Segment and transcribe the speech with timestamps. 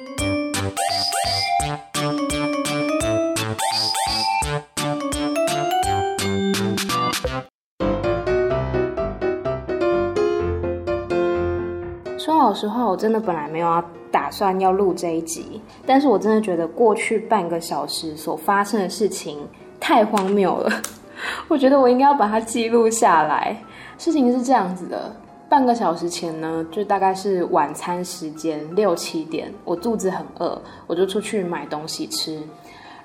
[12.61, 19.39] 之后，我真的本来没有要打算要录这一集，但是我真的觉得过去半个小时所发生的事情
[19.79, 20.71] 太荒谬了，
[21.47, 23.57] 我觉得我应该要把它记录下来。
[23.97, 25.11] 事情是这样子的。
[25.49, 32.39] 半个小时前呢，就大概是晚餐时间六七点，我肚子很饿，我就出去买东西吃。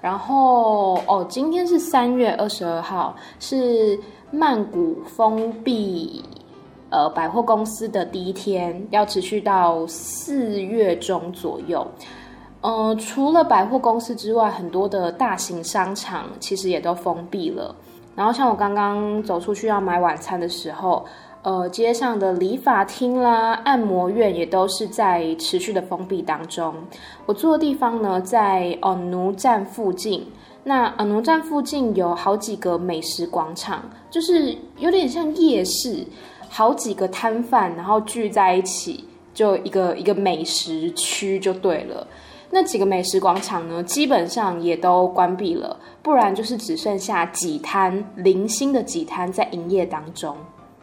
[0.02, 3.98] 然后哦，今天是三月二十二号，是
[4.30, 6.22] 曼谷封闭
[6.96, 11.86] 呃百货公司的第一天，要持续到四月中左右。
[12.62, 17.76] 呃，除了百货公司之外，很多的大型商场其实也都封闭了。
[18.14, 21.04] 然后像我刚刚走出去要买晚餐的时候。
[21.42, 26.74] 呃，街上的理发厅啦、按摩院也都是在持续的封闭当中。
[27.24, 30.26] 我住的地方呢，在呃奴站附近。
[30.64, 36.04] 那呃奴站附近有好几个美食广场，就是有点像夜市，
[36.56, 39.04] 好几个摊贩然后聚在一起，
[39.34, 42.06] 就一个一个美食区就对了。
[42.50, 50.34] 那几个美食广场呢，基本上也都关闭了，不然就是只剩下几摊零星的几摊在营业当中。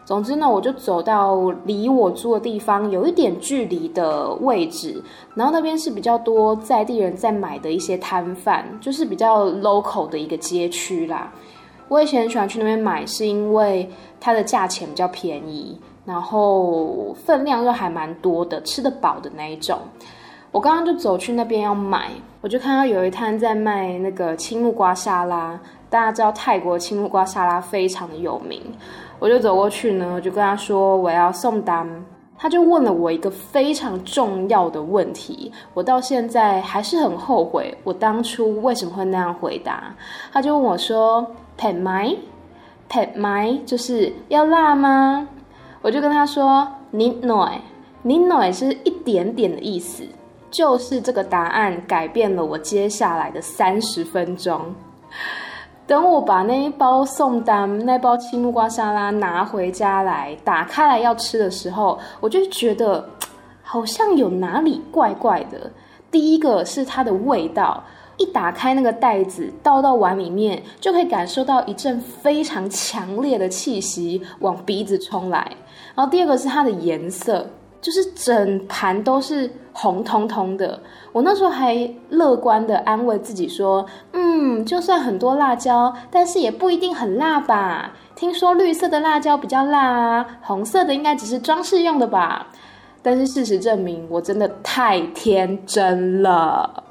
[0.06, 11.34] 总之呢，我就走到离我住的地方有一点距离的位置，然后那边是比较多在地人在买的一些摊贩，就是比较 local 的一个街区啦。
[11.94, 13.88] 我以前很喜欢去那边买，是因为
[14.20, 19.78] 它的价钱比较便宜，然后分量又还蛮多的，吃得饱的那一种。
[20.52, 22.10] 我刚刚就走去那边要买，
[22.42, 25.60] 我就看到有一摊在卖那个青木瓜沙拉。
[25.88, 28.60] 大家知道泰国青木瓜沙拉非常的有名。
[29.20, 31.88] 我就走过去呢，我就跟他说我要送单，
[32.38, 39.96] 他就问了我一个非常重要的问题，我到现在还是很后悔，我当初为什么会那样回答。
[40.32, 41.26] 他就问我说
[41.58, 42.18] ：“ผ็ mai
[42.90, 45.28] ผ็ mai 就是要辣吗？”
[45.82, 47.62] 我就跟他说 n i n o i
[48.04, 50.04] n i noi 是一点点的意思。”
[50.52, 54.76] 就是这个答案改变了我接下来的三十分钟。
[55.86, 63.10] 等我把那一包送单，那包青木瓜沙拉拿回家来，打开来要吃的时候，我就觉得
[63.62, 65.70] 好像有哪里怪怪的。
[66.10, 67.84] 第一个是它的味道，
[68.18, 75.52] 一打开那个袋子，倒到碗里面，就可以感受到一阵非常强烈的气息往鼻子冲来。
[75.96, 77.46] 然后第二个是它的颜色。
[77.84, 80.80] 就是整盘都是红彤彤的，
[81.12, 87.92] 我那时候还乐观的安慰自己说，嗯，就算很多辣椒，但是也不一定很辣吧。
[88.16, 92.48] 听说绿色的辣椒比较辣啊，红色的应该只是装饰用的吧。
[93.02, 96.83] 但是事实证明，我真的太天真了。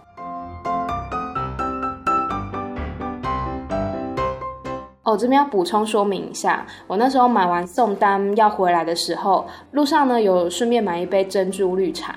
[5.13, 12.15] 哦，这边要补充说明一下，我那时候买完送单要回来的时候，路上呢有顺便买一杯珍珠绿茶。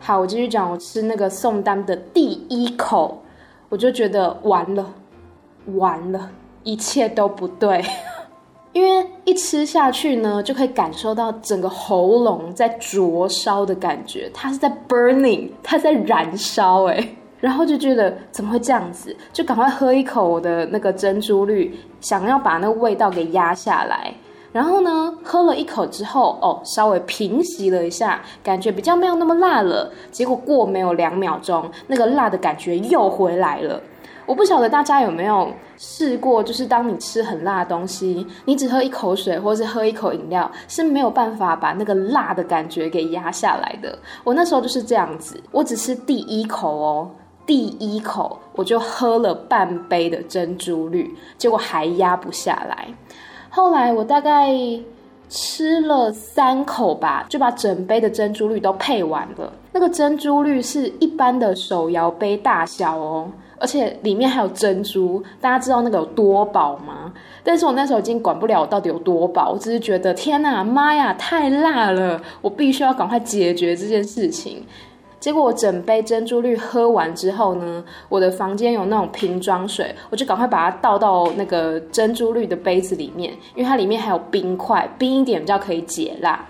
[0.00, 3.22] 好，我继续讲，我吃那个送单的第一口，
[3.68, 4.84] 我就觉得完了，
[5.76, 6.28] 完了，
[6.62, 7.82] 一切都不对，
[8.74, 24.14] 因为一吃下去呢，就可以感受到整个喉咙在灼烧的感觉，它是在 burning，它在燃烧，诶然后就觉得怎么会这样子，就赶快喝一口我的那个珍珠绿，想要把那个味道给压下来。
[24.50, 29.92] 然后呢，喝了一口之后，哦，稍微平息了一下，感觉比较没有那么辣了。
[30.10, 33.78] 结果过没有两秒钟，那个辣的感觉又回来了。
[34.24, 43.98] 我不晓得大家有没有试过，就是当你吃很辣的东西，你只喝一口水或是喝一口饮料，是没有办法把那个辣的感觉给压下来的。
[44.24, 47.10] 我那时候就是这样子，我只吃第一口哦。
[47.46, 52.88] 第一口我就喝了半杯的珍珠绿，结果还压不下来。
[53.50, 54.52] 后来我大概
[55.28, 59.52] 吃了三口吧，就把整杯的珍珠绿都配完了。
[59.72, 65.22] 那个珍珠绿是一般的手摇杯大小哦，而且里面还有珍珠。
[65.40, 67.12] 大家知道那个有多饱吗？
[67.42, 72.20] 但是我那时候已经管不了我到底有多饱，我只是觉得天哪，妈呀，太辣了！
[72.40, 74.64] 我必须要赶快解决这件事情。
[75.24, 86.44] 结果我整杯珍珠绿喝完之后呢，我的房间有那种瓶装水，我就赶快把它倒到那个珍珠绿的杯子里面，因为它里面还有冰块，冰一点比较可以解辣。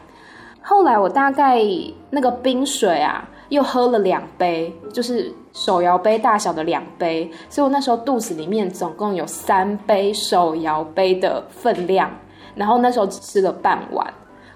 [0.60, 1.62] 后来我大概
[2.10, 12.10] 那个冰水啊，又喝了两杯，就是手摇杯大小的两杯，所以我那时候肚子里面总共有三杯手摇杯的分量，
[12.56, 14.12] 然后那时候只吃了半碗。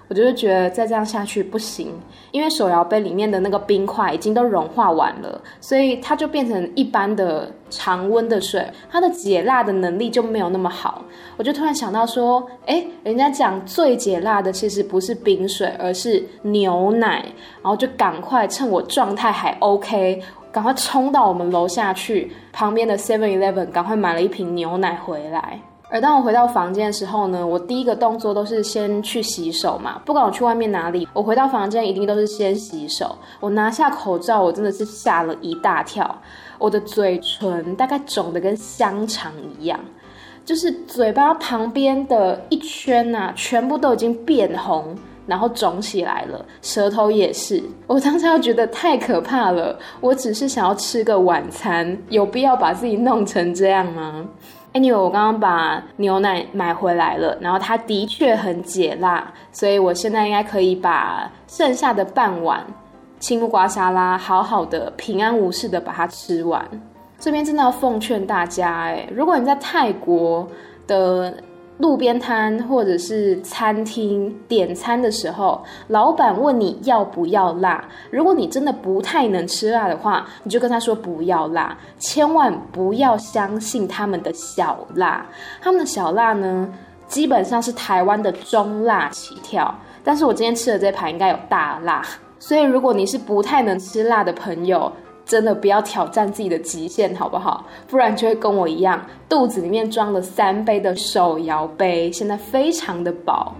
[0.09, 1.93] 我就是觉得再这样下去不行，
[2.31, 11.03] 因为手摇杯里面的那个冰块已经都融化完了，所以它就变成一般的常温的水，它的解辣的能力就没有那么好。
[11.37, 17.23] 我就突然想到说，哎，人家讲最解辣的其实不是冰水，而是牛奶，
[17.61, 20.21] 然后就赶快趁我状态还 OK，
[20.51, 25.59] 赶快冲到我们楼下去旁边的 Seven Eleven，赶快买了一瓶牛奶回来。
[25.91, 29.99] 而当我回到房间的时候呢，我第一个动作都是先去洗手嘛。
[30.05, 33.17] 不管我去外面哪里，我回到房间一定都是先洗手。
[33.39, 36.21] 我拿下口罩，我真的是吓了一大跳。
[36.59, 39.79] 我的嘴唇大概肿得跟香肠一样，
[40.45, 44.95] 就是嘴巴旁边的一圈啊，全部都已经变红，
[45.25, 46.45] 然后肿起来了。
[46.61, 47.63] 舌头也是。
[47.87, 49.79] 我当时要觉得太可怕了。
[50.01, 54.23] 我只是想要吃个晚餐，有必要把自己弄成这样吗
[54.73, 62.65] ？Anyway，我刚刚把牛奶买回来了，然后它的确很解辣，所以我现在应该可以把剩下的半碗
[63.19, 66.65] 青木瓜沙拉好好的平安无事的把它吃完。
[67.17, 70.47] 这边真的要奉劝大家，哎，如果你在泰国
[70.87, 71.33] 的。
[71.79, 77.83] 路边摊或者是餐厅点餐的时候，老板问你要不要辣。
[78.11, 85.25] 如果你真的不太能吃辣的话，你就跟他说不要辣，千万不要相信他们的小辣。
[85.61, 86.67] 他们的小辣呢，
[87.07, 89.73] 基本上是台湾的中辣起跳。
[90.03, 92.05] 但是我今天吃的这盘应该有大辣，
[92.39, 94.91] 所以如果你是不太能吃辣的朋友，
[95.29, 97.63] 真的不要挑战自己的极限，好不好？
[97.87, 98.99] 不然就会跟我一样，
[99.29, 103.53] 肚子里面装了三杯的手摇杯，现在非常的饱。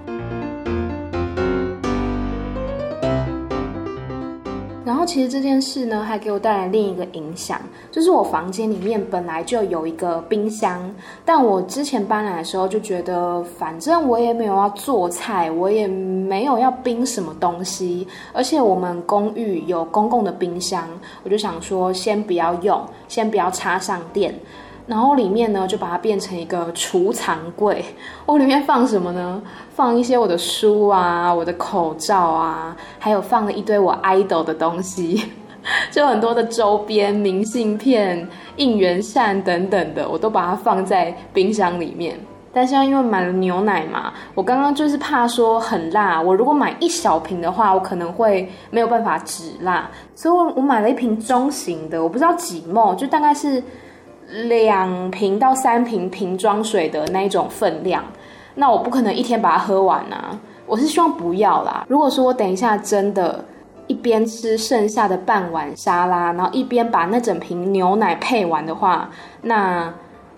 [4.89, 10.91] 然后其实这件事呢，还给我带来另一个影响，就是我房间里面本来就有一个冰箱，
[11.24, 20.89] 但我之前搬来的时候就觉得，反正我也没有要做菜，我也没有要冰什么东西，而且我们公寓有公共的冰箱，
[21.24, 24.33] 我就想说先不要用，先不要插上电。
[24.89, 27.86] 然后里面呢，就把它变成一个储藏柜。
[28.25, 29.39] 我里面放什么呢？
[29.69, 35.31] 放一些我的书啊，我的口罩啊，还有放了一堆我 idol 的东西，
[35.91, 42.19] 就很多的周边、明信片、应援扇等等的，我都把它放在冰箱里面。
[42.51, 53.63] 但是因为买了牛奶嘛，我刚刚就是怕说很辣，我如果买一小瓶的话，我可能会没有办法止辣，所以我我买了一瓶中型的，我不知道几 ml，就大概是。
[54.48, 58.04] 两瓶到三瓶瓶装水的那一种分量，
[58.56, 60.38] 那我不可能一天把它喝完啊！
[60.68, 61.84] 我是希望不要啦。
[61.88, 63.44] 如果说我等一下真的，
[63.88, 69.10] 一边吃剩下的半碗沙拉，然后一边把那整瓶牛奶配完的话，
[69.42, 69.92] 那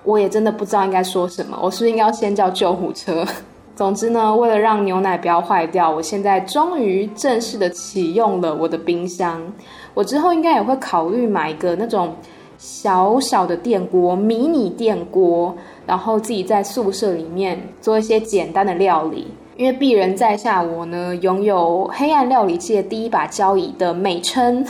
[0.05, 1.59] 我也真的不知道应该说什么。
[1.61, 3.25] 我是不是应该要先叫救护车？
[3.75, 9.41] 总之呢，为了让牛奶不要坏掉，我现在终于正式的启用了我的冰箱。
[9.93, 12.15] 我之后应该也会考虑买一个那种。
[12.61, 15.55] 小小的电锅，迷你电锅，
[15.87, 19.25] 然后自己在宿舍里面做一些简单的料理。
[19.57, 24.63] 因为鄙人在下我呢，拥有黑暗料理界第一把交椅的美称，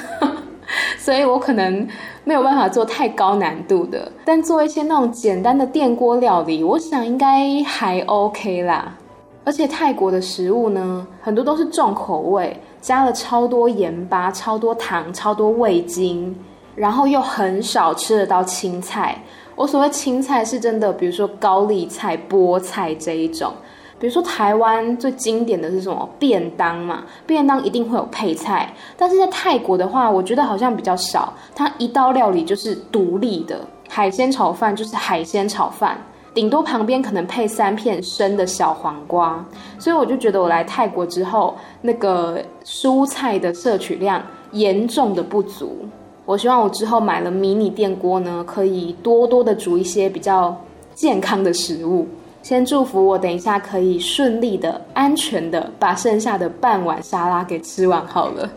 [0.98, 1.86] 所以我可能
[2.24, 8.98] 没有办法做太高难度的，但做一些那种简单的电锅料理，我想应该还 OK 啦。
[9.44, 16.34] 而且泰国的食物呢，很多都是重口味，加了超多盐巴、超多糖、超多味精。
[16.76, 19.22] 然后又很少吃得到青菜。
[19.56, 23.54] 我所谓青菜是真的，比如说高丽菜、菠菜这一种。
[24.00, 26.10] 比如说台湾最经典的是什么？
[26.18, 28.74] 便当嘛，便当一定会有配菜。
[28.98, 31.32] 但是在泰国的话，我觉得好像比较少。
[31.54, 39.46] 它一道料理就是独立的，海鲜炒饭就是海鲜炒饭，顶多旁边可能配三片生的小黄瓜。
[39.78, 44.20] 所以我就觉得我来泰国之后，那个蔬菜的摄取量
[44.52, 45.86] 严重的不足。
[46.24, 50.56] 我希望我之后买了迷你电锅呢，可以多多的煮一些比较
[50.94, 52.08] 健康的食物。
[52.44, 58.50] 先祝福我等一下可以顺利的、安全的把剩下的半碗沙拉给吃完好了。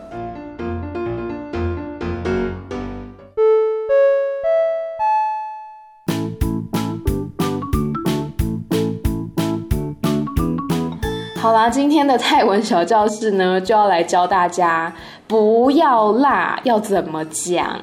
[11.37, 14.91] 好啦，今天的泰文小教室呢，就要来教大家
[15.27, 17.81] 不要辣要怎么讲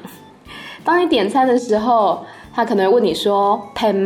[0.83, 4.05] 当你点餐的时候他可能问你说 pan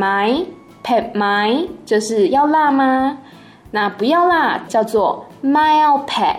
[0.84, 3.20] pan pan 就是要辣吗
[3.72, 6.38] 那不要辣叫做 myallpan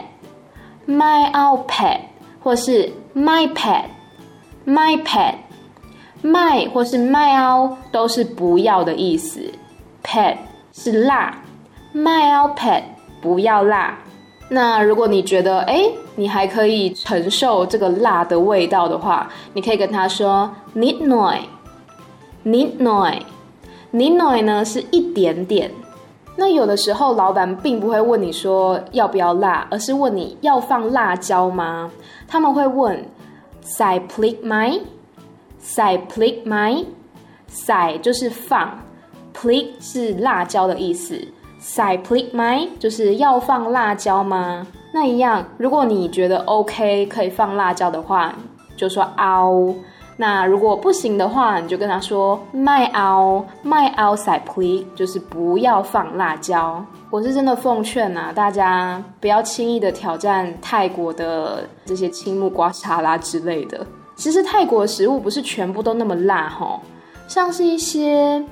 [0.88, 2.00] myallpan
[2.42, 5.34] 或是 mypadmypad
[6.22, 9.52] 卖或是 mile 都是不要的意思
[10.02, 10.36] pan
[10.72, 11.38] 是辣
[11.94, 12.82] myallpad
[13.20, 13.98] 不要辣
[14.50, 15.84] 那如果你觉得哎，
[16.16, 25.70] 你还可以承受这个辣的味道的话，你可以跟他说 nít nồi，nít nồi，nít noi” 呢是一点点。
[26.36, 31.90] 那有的时候老板并不会问你说要不要辣，而是问你要放辣椒吗？
[32.26, 33.04] 他们会问
[33.64, 38.78] xài plik mai，xài plik mai，xài 就是放
[39.34, 41.20] ，plik 是辣椒的意思。
[41.60, 44.66] Xài plik mai 就是要放辣椒吗？
[44.92, 48.32] 那一样，如果你觉得 OK 可以放辣椒的话，
[48.76, 49.74] 就说 ao。
[50.16, 56.84] 那如果不行的话，你就跟他说 mai ao，mai ao xài plik 就是不要放辣椒。
[57.10, 63.86] 我是真的奉劝啊，大家不要轻易的挑战泰国的这些青木瓜沙拉之类的。
[64.16, 66.78] 其实泰国的食物不是全部都那么辣齁，
[67.28, 68.44] 像是一些。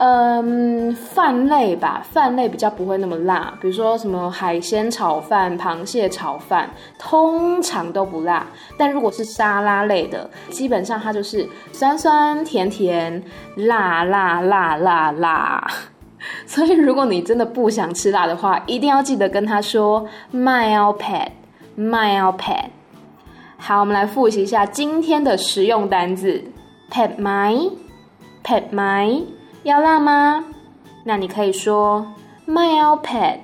[0.00, 8.46] 嗯，饭类吧，饭类比较不会那么辣，比如说什么海鲜炒饭、螃蟹炒饭，通常都不辣。
[8.76, 13.20] 但如果是沙拉类的，基本上它就是酸酸甜甜、
[13.56, 15.66] 辣辣辣辣辣。
[16.46, 22.66] 所以如果你真的不想吃辣的话，一定要记得跟他说 “my pad”，“my pad”。
[23.56, 26.44] 好，我们来复习一下今天的实用单字
[26.88, 29.24] ：pad my，pad my。
[29.64, 30.44] 要辣吗？
[31.04, 32.06] 那你可以说
[32.46, 33.38] my iPad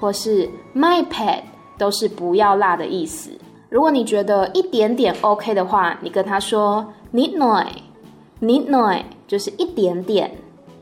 [0.00, 1.40] 或是 my pad
[1.78, 3.30] 都是不要辣的意思。
[3.68, 10.30] 如果你觉得一点点 OK 的话，你跟他说 nít nồi，nít nồi 就是一点点。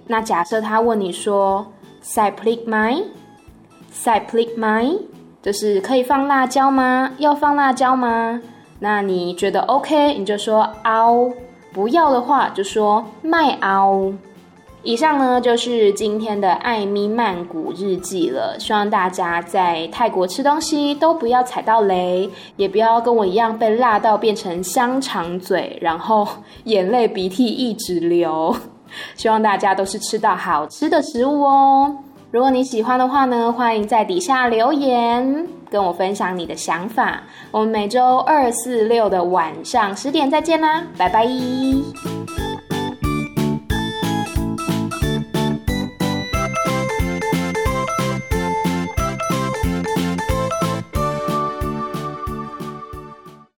[0.06, 1.66] 那假设他问你说
[2.02, 4.98] xài plik mai，xài plik my”，
[5.42, 7.12] 就是可以放辣椒吗？
[7.18, 8.40] 要放辣椒吗？
[8.80, 11.32] 那你觉得 OK，你就说 ao。
[11.72, 14.12] 不要的话就说 my ao。
[14.84, 18.54] 以上呢，就是今天的艾咪曼谷日记了。
[18.58, 26.28] 希望大家在泰国吃东西都不要踩到雷，也不要跟我一样被辣到变成香肠嘴，然后
[26.64, 28.54] 眼泪鼻涕一直流。
[29.16, 31.96] 希望大家都是吃到好吃的食物哦。
[32.30, 37.22] 如果你喜欢的话呢，欢迎在底下留言跟我分享你的想法。
[37.50, 41.26] 我们每周二、四、六的晚上十点再见啦，拜拜。